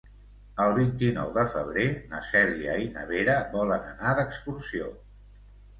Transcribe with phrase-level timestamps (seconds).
[0.63, 4.95] El vint-i-nou de febrer na Cèlia i na Vera volen anar d'excursió.